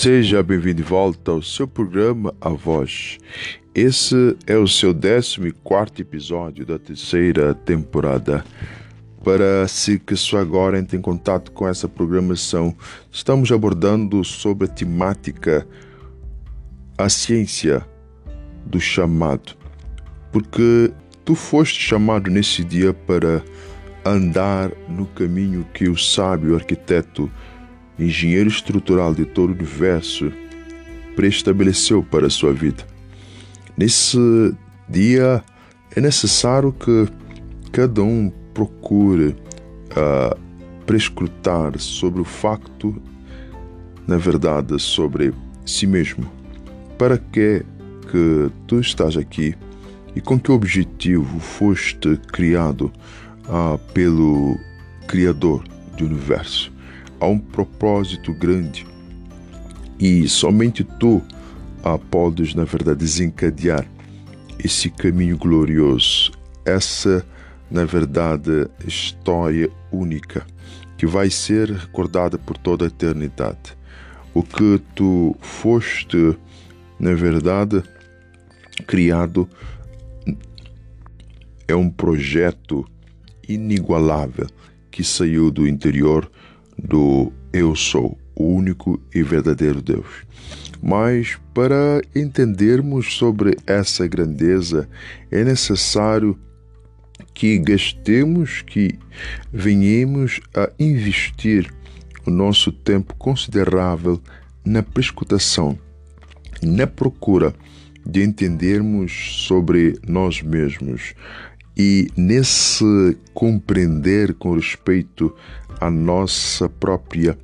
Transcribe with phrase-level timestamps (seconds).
[0.00, 3.18] Seja bem-vindo de volta ao seu programa A Voz.
[3.74, 5.42] Esse é o seu 14
[5.98, 8.42] episódio da terceira temporada.
[9.22, 12.74] Para se que só agora entre em contato com essa programação,
[13.12, 15.68] estamos abordando sobre a temática
[16.96, 17.86] a ciência
[18.64, 19.54] do chamado.
[20.32, 20.90] Porque
[21.26, 23.44] tu foste chamado nesse dia para
[24.02, 27.30] andar no caminho que o sábio arquiteto
[28.04, 30.32] engenheiro estrutural de todo o universo,
[31.16, 32.86] preestabeleceu para a sua vida.
[33.76, 34.18] Nesse
[34.88, 35.42] dia
[35.94, 37.08] é necessário que
[37.72, 39.36] cada um procure
[39.90, 40.38] uh,
[40.86, 43.00] prescrutar sobre o facto,
[44.06, 45.32] na verdade, sobre
[45.64, 46.30] si mesmo.
[46.98, 47.64] Para que
[48.10, 49.54] que tu estás aqui
[50.16, 52.92] e com que objetivo foste criado
[53.46, 54.58] uh, pelo
[55.06, 55.62] Criador
[55.96, 56.72] do universo?
[57.20, 58.86] Há um propósito grande
[59.98, 61.22] e somente tu
[61.84, 63.86] ah, podes, na verdade, desencadear
[64.64, 66.32] esse caminho glorioso,
[66.64, 67.24] essa,
[67.70, 70.46] na verdade, história única
[70.96, 73.76] que vai ser recordada por toda a eternidade.
[74.34, 76.36] O que tu foste,
[76.98, 77.82] na verdade,
[78.86, 79.48] criado
[81.66, 82.86] é um projeto
[83.48, 84.46] inigualável
[84.90, 86.30] que saiu do interior
[86.82, 90.06] do Eu Sou, o único e verdadeiro Deus.
[90.82, 94.88] Mas para entendermos sobre essa grandeza
[95.30, 96.38] é necessário
[97.34, 98.98] que gastemos, que
[99.52, 101.72] venhamos a investir
[102.26, 104.20] o nosso tempo considerável
[104.64, 105.78] na prescutação,
[106.62, 107.54] na procura
[108.06, 111.14] de entendermos sobre nós mesmos
[111.82, 112.84] e nesse
[113.32, 115.34] compreender com respeito
[115.80, 117.38] a nossa própria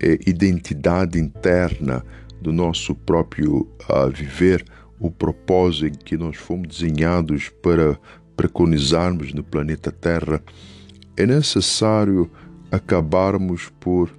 [0.00, 2.02] eh, identidade interna,
[2.40, 4.64] do nosso próprio uh, viver,
[4.98, 8.00] o propósito em que nós fomos desenhados para
[8.34, 10.42] preconizarmos no planeta Terra,
[11.14, 12.30] é necessário
[12.70, 14.10] acabarmos por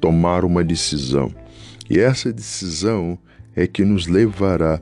[0.00, 1.30] tomar uma decisão.
[1.90, 3.18] E essa decisão
[3.54, 4.80] é que nos levará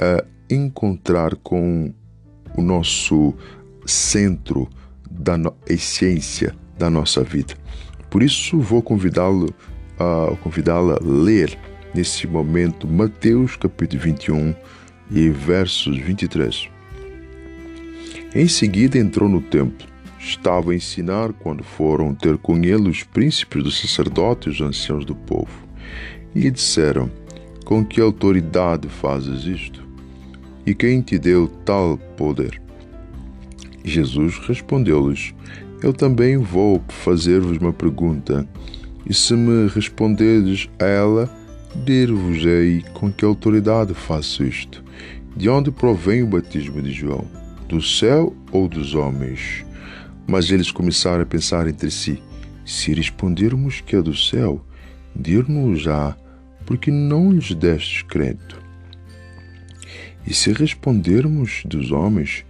[0.00, 1.94] a encontrar com
[2.56, 3.34] o nosso
[3.86, 4.68] centro
[5.10, 5.36] da
[5.68, 7.54] essência da nossa vida.
[8.08, 9.54] Por isso vou convidá-lo
[9.98, 11.56] a convidá-la a ler
[11.94, 14.54] nesse momento Mateus capítulo 21
[15.10, 16.68] e versos 23.
[18.34, 19.88] Em seguida entrou no templo.
[20.18, 25.04] Estava a ensinar quando foram ter com ele os príncipes dos sacerdotes e os anciãos
[25.04, 25.66] do povo.
[26.34, 27.10] E lhe disseram:
[27.64, 29.89] Com que autoridade fazes isto?
[30.66, 32.60] E quem te deu tal poder?
[33.84, 35.34] Jesus respondeu-lhes:
[35.82, 38.46] eu também vou fazer-vos uma pergunta,
[39.06, 41.30] e se me responderes a ela,
[41.74, 44.84] dir-vos-ei com que autoridade faço isto.
[45.34, 47.24] De onde provém o batismo de João?
[47.66, 49.64] Do céu ou dos homens?
[50.26, 52.22] Mas eles começaram a pensar entre si:
[52.62, 54.62] se respondermos que é do céu,
[55.16, 56.14] dir-nos já,
[56.66, 58.60] porque não lhes destes crédito.
[60.26, 62.44] E se respondermos dos homens,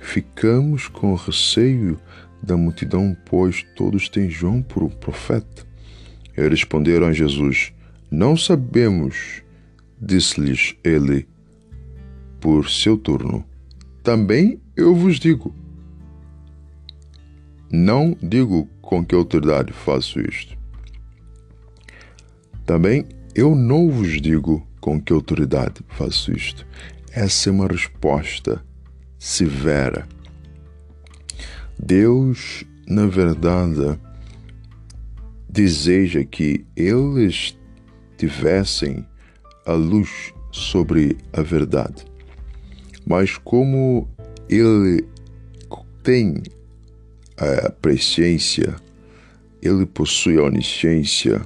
[0.00, 1.98] ficamos com receio
[2.42, 5.66] da multidão, pois todos têm João por um profeta.
[6.36, 7.72] E responderam a Jesus:
[8.10, 9.42] Não sabemos.
[9.98, 11.26] Disse-lhes ele,
[12.40, 13.44] por seu turno:
[14.02, 15.54] Também eu vos digo.
[17.72, 20.56] Não digo com que autoridade faço isto.
[22.64, 23.04] Também
[23.34, 26.66] eu não vos digo com que autoridade faço isto.
[27.16, 28.62] Essa é uma resposta
[29.18, 30.06] severa
[31.78, 33.98] Deus, na verdade,
[35.48, 37.56] deseja que eles
[38.18, 39.06] tivessem
[39.64, 42.04] a luz sobre a verdade.
[43.06, 44.06] Mas como
[44.46, 45.02] ele
[46.02, 46.42] tem
[47.38, 48.76] a presciência,
[49.62, 51.40] ele possui a onisciência,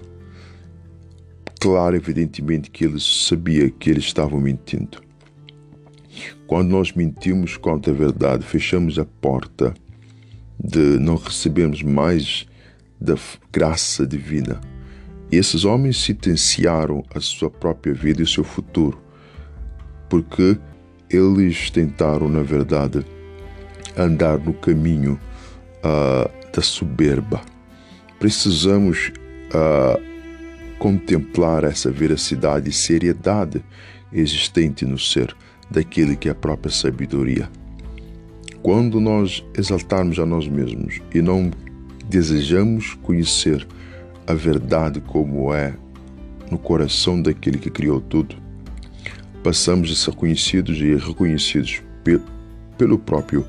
[1.60, 5.09] claro, evidentemente que ele sabia que eles estavam mentindo.
[6.46, 9.74] Quando nós mentimos contra a verdade, fechamos a porta
[10.62, 12.46] de não recebermos mais
[13.00, 13.16] da
[13.52, 14.60] graça divina.
[15.32, 19.00] E esses homens sentenciaram a sua própria vida e o seu futuro,
[20.08, 20.58] porque
[21.08, 23.04] eles tentaram, na verdade,
[23.96, 25.18] andar no caminho
[25.84, 27.40] uh, da soberba.
[28.18, 29.12] Precisamos
[29.54, 30.00] uh,
[30.78, 33.62] contemplar essa veracidade e seriedade
[34.12, 35.34] existente no ser
[35.70, 37.48] daquele que é a própria sabedoria.
[38.62, 41.50] Quando nós exaltarmos a nós mesmos e não
[42.08, 43.66] desejamos conhecer
[44.26, 45.74] a verdade como é
[46.50, 48.36] no coração daquele que criou tudo,
[49.42, 51.82] passamos a ser conhecidos e reconhecidos
[52.76, 53.46] pelo próprio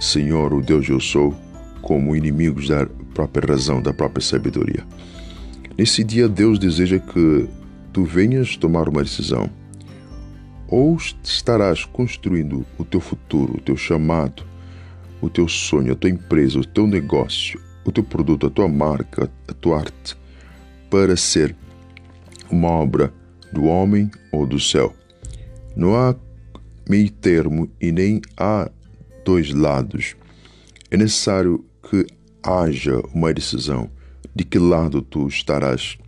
[0.00, 1.34] Senhor, o Deus eu sou,
[1.82, 4.84] como inimigos da própria razão, da própria sabedoria.
[5.76, 7.48] Nesse dia, Deus deseja que
[7.92, 9.50] tu venhas tomar uma decisão.
[10.68, 14.44] Ou estarás construindo o teu futuro, o teu chamado,
[15.20, 19.30] o teu sonho, a tua empresa, o teu negócio, o teu produto, a tua marca,
[19.48, 20.16] a tua arte,
[20.90, 21.56] para ser
[22.50, 23.12] uma obra
[23.52, 24.94] do homem ou do céu.
[25.74, 26.14] Não há
[26.88, 28.70] meio termo e nem há
[29.24, 30.16] dois lados.
[30.90, 32.06] É necessário que
[32.42, 33.90] haja uma decisão
[34.34, 35.98] de que lado tu estarás.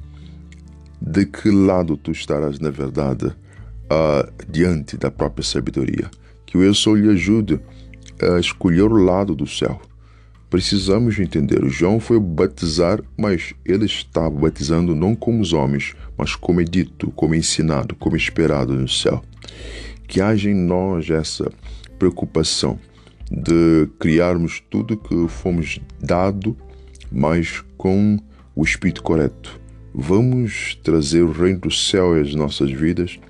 [1.00, 3.34] De que lado tu estarás, na verdade,
[3.90, 6.10] uh, diante da própria sabedoria.
[6.46, 7.60] Que o Eu Sou lhe ajude
[8.22, 9.80] a escolher o lado do céu.
[10.48, 11.60] Precisamos entender.
[11.68, 17.12] João foi batizar, mas ele estava batizando não como os homens, mas como é dito,
[17.12, 19.22] como é ensinado, como é esperado no céu.
[20.08, 21.50] Que haja em nós essa
[21.98, 22.78] preocupação
[23.30, 26.56] de criarmos tudo que fomos dado,
[27.12, 28.18] mas com
[28.56, 29.60] o espírito correto.
[29.94, 33.20] Vamos trazer o reino do céu às nossas vidas.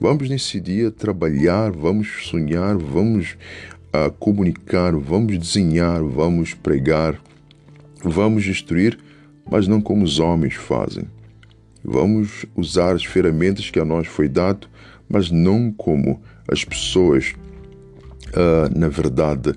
[0.00, 3.36] Vamos nesse dia trabalhar, vamos sonhar, vamos
[3.92, 7.20] uh, comunicar, vamos desenhar, vamos pregar,
[8.04, 8.96] vamos instruir,
[9.50, 11.04] mas não como os homens fazem.
[11.84, 14.68] Vamos usar as ferramentas que a nós foi dado,
[15.08, 17.34] mas não como as pessoas
[18.28, 19.54] uh, na verdade,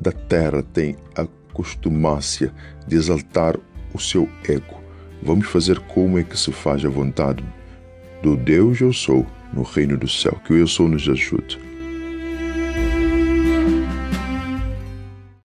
[0.00, 2.52] da terra tem a costumácia
[2.86, 3.58] de exaltar
[3.92, 4.82] o seu ego.
[5.22, 7.44] Vamos fazer como é que se faz a vontade
[8.22, 10.38] do Deus eu sou no reino do céu.
[10.44, 11.58] Que o eu sou nos ajude.